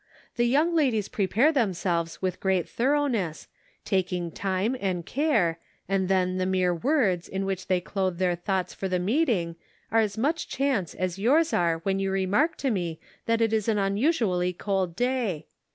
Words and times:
The 0.35 0.47
young 0.47 0.73
ladies 0.73 1.07
pre 1.07 1.27
pare 1.27 1.51
themselves 1.51 2.23
with 2.23 2.39
great 2.39 2.67
thoroughness, 2.67 3.47
taking 3.85 4.31
time 4.31 4.75
and 4.79 5.05
care, 5.05 5.59
and 5.87 6.09
then 6.09 6.37
the 6.39 6.47
mere 6.47 6.73
words 6.73 7.29
in 7.29 7.45
which 7.45 7.67
they 7.67 7.79
clothe 7.81 8.17
their 8.17 8.33
thoughts 8.33 8.73
for 8.73 8.89
the 8.89 8.97
meet 8.97 9.29
ing 9.29 9.57
are 9.91 9.99
as 9.99 10.17
much 10.17 10.47
chance 10.49 10.95
as 10.95 11.19
yours 11.19 11.53
are 11.53 11.81
when 11.83 11.99
you" 11.99 12.09
G 12.17 12.23
ood 12.23 12.29
Measure" 12.29 12.41
503 12.47 12.49
remark 12.49 12.57
to 12.57 12.71
me 12.71 12.99
that 13.27 13.41
it 13.41 13.53
is 13.53 13.67
an 13.67 13.77
unusually 13.77 14.53
cold 14.53 14.95
day. 14.95 15.45